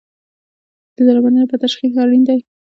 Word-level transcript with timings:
د 0.95 0.97
درملنې 1.07 1.39
لپاره 1.43 1.61
تشخیص 1.65 1.93
اړین 2.01 2.23
دی 2.27 2.39